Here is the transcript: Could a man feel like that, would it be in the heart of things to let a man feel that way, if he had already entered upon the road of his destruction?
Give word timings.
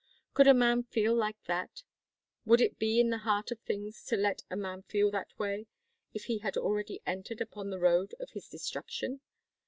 Could 0.33 0.47
a 0.47 0.55
man 0.55 0.81
feel 0.81 1.13
like 1.13 1.37
that, 1.43 1.83
would 2.43 2.59
it 2.59 2.79
be 2.79 2.99
in 2.99 3.11
the 3.11 3.19
heart 3.19 3.51
of 3.51 3.59
things 3.59 4.03
to 4.05 4.17
let 4.17 4.41
a 4.49 4.55
man 4.55 4.81
feel 4.81 5.11
that 5.11 5.29
way, 5.37 5.67
if 6.11 6.23
he 6.23 6.39
had 6.39 6.57
already 6.57 7.03
entered 7.05 7.39
upon 7.39 7.69
the 7.69 7.77
road 7.77 8.15
of 8.19 8.31
his 8.31 8.47
destruction? 8.49 9.21